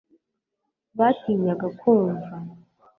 batinyaga 0.97 1.67
kumva 1.79 2.31